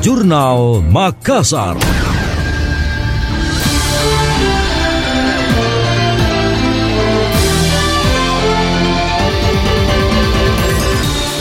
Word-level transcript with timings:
Jurnal 0.00 0.80
Makassar. 0.88 1.76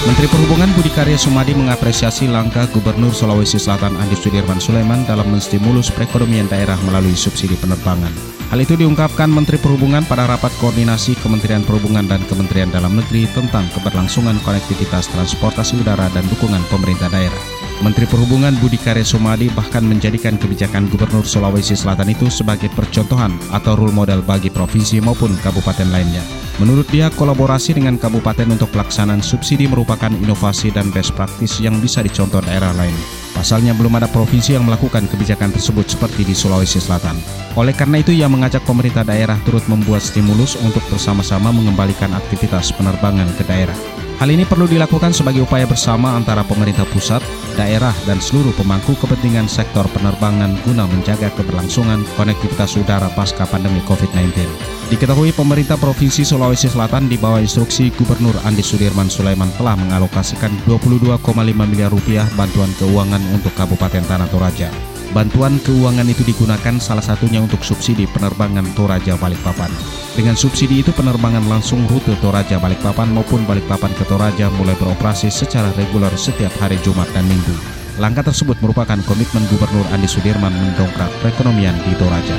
Menteri 0.03 0.27
Perhubungan 0.27 0.67
Budi 0.75 0.91
Karya 0.91 1.15
Sumadi 1.15 1.55
mengapresiasi 1.55 2.27
langkah 2.27 2.67
Gubernur 2.75 3.15
Sulawesi 3.15 3.55
Selatan 3.55 3.95
Andi 3.95 4.19
Sudirman 4.19 4.59
Sulaiman 4.59 5.07
dalam 5.07 5.31
menstimulus 5.31 5.87
perekonomian 5.87 6.51
daerah 6.51 6.75
melalui 6.83 7.15
subsidi 7.15 7.55
penerbangan. 7.55 8.11
Hal 8.51 8.59
itu 8.59 8.75
diungkapkan 8.75 9.31
Menteri 9.31 9.55
Perhubungan 9.55 10.03
pada 10.03 10.27
rapat 10.27 10.51
koordinasi 10.59 11.15
Kementerian 11.23 11.63
Perhubungan 11.63 12.11
dan 12.11 12.19
Kementerian 12.27 12.67
Dalam 12.75 12.99
Negeri 12.99 13.23
tentang 13.31 13.71
keberlangsungan 13.71 14.35
konektivitas 14.43 15.07
transportasi 15.15 15.79
udara 15.79 16.11
dan 16.11 16.27
dukungan 16.27 16.59
pemerintah 16.67 17.07
daerah. 17.07 17.58
Menteri 17.79 18.11
Perhubungan 18.11 18.51
Budi 18.59 18.75
Karya 18.75 19.07
Sumadi 19.07 19.47
bahkan 19.55 19.79
menjadikan 19.79 20.35
kebijakan 20.35 20.91
Gubernur 20.91 21.23
Sulawesi 21.23 21.79
Selatan 21.79 22.11
itu 22.11 22.27
sebagai 22.27 22.67
percontohan 22.75 23.31
atau 23.55 23.79
role 23.79 23.95
model 23.95 24.19
bagi 24.19 24.51
provinsi 24.51 24.99
maupun 24.99 25.31
kabupaten 25.39 25.87
lainnya. 25.87 26.19
Menurut 26.59 26.91
dia, 26.91 27.07
kolaborasi 27.07 27.79
dengan 27.79 27.95
kabupaten 27.95 28.51
untuk 28.51 28.67
pelaksanaan 28.75 29.23
subsidi 29.23 29.63
merupakan 29.63 30.11
inovasi 30.11 30.75
dan 30.75 30.91
best 30.91 31.15
practice 31.15 31.63
yang 31.63 31.79
bisa 31.79 32.03
dicontoh 32.03 32.43
daerah 32.43 32.75
lain. 32.75 32.91
Pasalnya 33.31 33.71
belum 33.71 33.95
ada 33.95 34.11
provinsi 34.11 34.59
yang 34.59 34.67
melakukan 34.67 35.07
kebijakan 35.07 35.55
tersebut 35.55 35.87
seperti 35.87 36.27
di 36.27 36.35
Sulawesi 36.35 36.83
Selatan. 36.83 37.15
Oleh 37.55 37.71
karena 37.71 38.03
itu 38.03 38.11
ia 38.11 38.27
mengajak 38.27 38.67
pemerintah 38.67 39.07
daerah 39.07 39.39
turut 39.47 39.63
membuat 39.71 40.03
stimulus 40.03 40.59
untuk 40.59 40.83
bersama-sama 40.91 41.55
mengembalikan 41.55 42.11
aktivitas 42.11 42.75
penerbangan 42.75 43.31
ke 43.39 43.47
daerah. 43.47 43.98
Hal 44.19 44.35
ini 44.35 44.43
perlu 44.43 44.67
dilakukan 44.67 45.15
sebagai 45.15 45.47
upaya 45.47 45.63
bersama 45.63 46.11
antara 46.11 46.43
pemerintah 46.43 46.83
pusat, 46.91 47.23
daerah, 47.55 47.95
dan 48.03 48.19
seluruh 48.19 48.51
pemangku 48.51 48.91
kepentingan 48.99 49.47
sektor 49.47 49.87
penerbangan 49.95 50.59
guna 50.67 50.83
menjaga 50.91 51.31
keberlangsungan 51.39 52.03
konektivitas 52.19 52.75
udara 52.75 53.07
pasca 53.15 53.47
pandemi 53.47 53.79
COVID-19. 53.87 54.43
Diketahui 54.91 55.31
pemerintah 55.31 55.79
Provinsi 55.79 56.27
Sulawesi 56.27 56.67
Selatan 56.67 57.07
di 57.07 57.15
bawah 57.15 57.39
instruksi 57.39 57.95
Gubernur 57.95 58.35
Andi 58.43 58.59
Sudirman 58.59 59.07
Sulaiman 59.07 59.55
telah 59.55 59.79
mengalokasikan 59.79 60.51
22,5 60.67 61.15
miliar 61.55 61.87
rupiah 61.87 62.27
bantuan 62.35 62.75
keuangan 62.75 63.23
untuk 63.31 63.55
Kabupaten 63.55 64.03
Tanah 64.03 64.27
Toraja. 64.27 64.88
Bantuan 65.09 65.57
keuangan 65.65 66.05
itu 66.05 66.21
digunakan 66.21 66.77
salah 66.77 67.01
satunya 67.01 67.41
untuk 67.41 67.65
subsidi 67.65 68.05
penerbangan 68.13 68.61
Toraja 68.77 69.17
Balikpapan. 69.17 69.73
Dengan 70.13 70.37
subsidi 70.37 70.85
itu 70.85 70.93
penerbangan 70.93 71.49
langsung 71.49 71.81
rute 71.89 72.13
Toraja 72.21 72.61
Balikpapan 72.61 73.09
maupun 73.09 73.41
Balikpapan 73.49 73.89
ke 73.97 74.05
Toraja 74.05 74.53
mulai 74.53 74.77
beroperasi 74.77 75.33
secara 75.33 75.73
reguler 75.73 76.13
setiap 76.13 76.53
hari 76.61 76.77
Jumat 76.85 77.09
dan 77.09 77.25
Minggu. 77.25 77.57
Langkah 77.97 78.21
tersebut 78.21 78.61
merupakan 78.61 79.01
komitmen 79.09 79.49
Gubernur 79.49 79.89
Andi 79.89 80.05
Sudirman 80.05 80.53
mendongkrak 80.53 81.09
perekonomian 81.25 81.73
di 81.89 81.97
Toraja. 81.97 82.37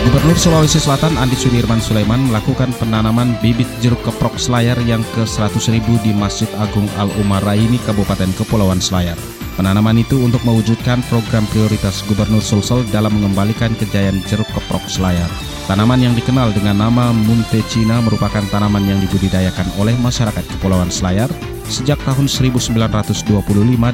Gubernur 0.00 0.32
Sulawesi 0.32 0.80
Selatan 0.80 1.12
Andi 1.20 1.36
Sudirman 1.36 1.76
Sulaiman 1.76 2.24
melakukan 2.32 2.72
penanaman 2.80 3.36
bibit 3.44 3.68
jeruk 3.84 4.00
keprok 4.00 4.40
Selayar 4.40 4.80
yang 4.88 5.04
ke-100 5.12 5.60
ribu 5.76 6.00
di 6.00 6.16
Masjid 6.16 6.48
Agung 6.56 6.88
Al-Umar 6.96 7.44
Raini, 7.44 7.76
Kabupaten 7.84 8.32
Kepulauan 8.32 8.80
Selayar. 8.80 9.20
Penanaman 9.60 10.00
itu 10.00 10.16
untuk 10.24 10.40
mewujudkan 10.48 11.04
program 11.12 11.44
prioritas 11.52 12.00
Gubernur 12.08 12.40
Sulsel 12.40 12.80
dalam 12.88 13.12
mengembalikan 13.12 13.76
kejayaan 13.76 14.24
jeruk 14.24 14.48
keprok 14.56 14.88
Selayar. 14.88 15.28
Tanaman 15.68 16.00
yang 16.00 16.16
dikenal 16.16 16.56
dengan 16.56 16.80
nama 16.80 17.12
Munte 17.12 17.60
Cina 17.68 18.00
merupakan 18.00 18.40
tanaman 18.48 18.88
yang 18.88 19.04
dibudidayakan 19.04 19.68
oleh 19.76 19.92
masyarakat 20.00 20.48
Kepulauan 20.56 20.88
Selayar 20.88 21.28
sejak 21.70 22.02
tahun 22.02 22.26
1925 22.26 23.30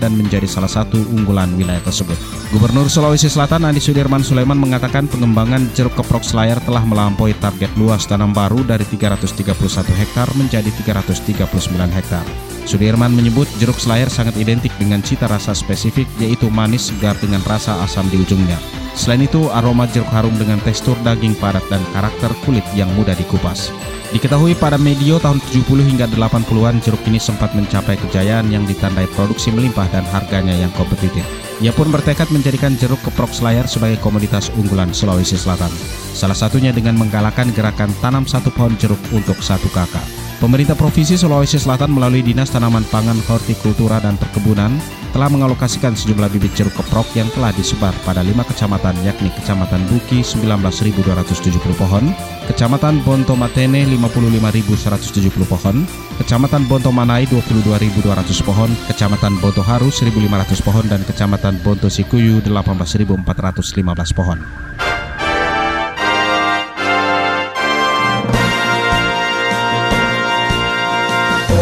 dan 0.00 0.12
menjadi 0.16 0.48
salah 0.48 0.72
satu 0.72 0.96
unggulan 1.12 1.52
wilayah 1.54 1.84
tersebut. 1.84 2.16
Gubernur 2.50 2.88
Sulawesi 2.88 3.28
Selatan 3.28 3.68
Andi 3.68 3.84
Sudirman 3.84 4.24
Sulaiman 4.24 4.56
mengatakan 4.56 5.04
pengembangan 5.06 5.68
jeruk 5.76 5.94
keprok 5.94 6.24
selayar 6.24 6.58
telah 6.64 6.82
melampaui 6.82 7.36
target 7.36 7.70
luas 7.76 8.08
tanam 8.08 8.32
baru 8.32 8.64
dari 8.64 8.88
331 8.88 9.52
hektar 9.92 10.28
menjadi 10.34 10.72
339 10.72 11.36
hektar. 11.92 12.55
Sudirman 12.66 13.14
menyebut 13.14 13.46
jeruk 13.62 13.78
selayar 13.78 14.10
sangat 14.10 14.34
identik 14.42 14.74
dengan 14.74 14.98
cita 14.98 15.30
rasa 15.30 15.54
spesifik 15.54 16.10
yaitu 16.18 16.50
manis 16.50 16.90
segar 16.90 17.14
dengan 17.22 17.38
rasa 17.46 17.78
asam 17.86 18.10
di 18.10 18.18
ujungnya. 18.18 18.58
Selain 18.98 19.22
itu, 19.22 19.46
aroma 19.54 19.86
jeruk 19.86 20.10
harum 20.10 20.34
dengan 20.34 20.58
tekstur 20.66 20.98
daging 21.06 21.38
padat 21.38 21.62
dan 21.70 21.78
karakter 21.94 22.32
kulit 22.42 22.64
yang 22.74 22.90
mudah 22.98 23.14
dikupas. 23.14 23.70
Diketahui 24.10 24.56
pada 24.56 24.80
medio 24.80 25.20
tahun 25.22 25.38
70 25.52 25.94
hingga 25.94 26.06
80-an 26.10 26.80
jeruk 26.82 27.02
ini 27.06 27.20
sempat 27.20 27.52
mencapai 27.52 28.00
kejayaan 28.00 28.48
yang 28.50 28.64
ditandai 28.64 29.06
produksi 29.14 29.52
melimpah 29.52 29.86
dan 29.92 30.02
harganya 30.10 30.56
yang 30.56 30.72
kompetitif. 30.74 31.22
Ia 31.60 31.70
pun 31.70 31.92
bertekad 31.92 32.32
menjadikan 32.32 32.74
jeruk 32.80 33.00
keprok 33.04 33.30
selayar 33.30 33.68
sebagai 33.68 34.00
komoditas 34.00 34.48
unggulan 34.56 34.90
Sulawesi 34.90 35.36
Selatan. 35.36 35.70
Salah 36.16 36.36
satunya 36.36 36.72
dengan 36.72 36.96
menggalakkan 36.96 37.52
gerakan 37.52 37.92
tanam 38.00 38.24
satu 38.24 38.48
pohon 38.48 38.74
jeruk 38.80 39.00
untuk 39.12 39.36
satu 39.44 39.68
kakak. 39.72 40.25
Pemerintah 40.36 40.76
Provinsi 40.76 41.16
Sulawesi 41.16 41.56
Selatan 41.56 41.96
melalui 41.96 42.20
Dinas 42.20 42.52
Tanaman 42.52 42.84
Pangan, 42.92 43.16
Hortikultura, 43.24 44.04
dan 44.04 44.20
Perkebunan 44.20 44.76
telah 45.16 45.32
mengalokasikan 45.32 45.96
sejumlah 45.96 46.28
bibit 46.28 46.52
jeruk 46.52 46.76
keprok 46.76 47.08
yang 47.16 47.24
telah 47.32 47.48
disebar 47.56 47.96
pada 48.04 48.20
lima 48.20 48.44
kecamatan 48.44 48.92
yakni 49.00 49.32
Kecamatan 49.32 49.80
Buki 49.88 50.20
19.270 50.20 51.00
pohon, 51.80 52.12
Kecamatan 52.52 53.00
Bonto 53.00 53.32
Matene 53.32 53.88
55.170 53.88 55.32
pohon, 55.48 55.88
Kecamatan 56.20 56.68
Bonto 56.68 56.92
Manai 56.92 57.24
22.200 57.24 57.96
pohon, 58.44 58.68
Kecamatan 58.92 59.40
Bonto 59.40 59.64
Haru 59.64 59.88
1.500 59.88 60.20
pohon, 60.60 60.84
dan 60.84 61.00
Kecamatan 61.08 61.64
Bonto 61.64 61.88
Sikuyu 61.88 62.44
18.415 62.44 63.24
pohon. 64.12 64.65